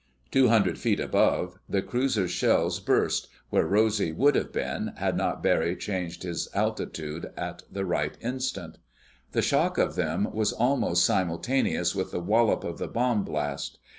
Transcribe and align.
Two 0.31 0.47
hundred 0.47 0.79
feet 0.79 0.99
above, 0.99 1.59
the 1.69 1.83
cruiser's 1.83 2.31
shells 2.31 2.79
burst—where 2.79 3.67
Rosy 3.67 4.11
would 4.11 4.33
have 4.33 4.51
been, 4.51 4.93
had 4.97 5.15
not 5.15 5.43
Barry 5.43 5.75
changed 5.75 6.23
his 6.23 6.49
altitude 6.55 7.31
at 7.37 7.61
the 7.71 7.85
right 7.85 8.17
instant. 8.19 8.79
The 9.33 9.43
shock 9.43 9.77
of 9.77 9.93
them 9.93 10.27
was 10.33 10.53
almost 10.53 11.05
simultaneous 11.05 11.93
with 11.93 12.09
the 12.09 12.19
wallop 12.19 12.63
of 12.63 12.79
the 12.79 12.87
bomb 12.87 13.23
blast. 13.23 13.77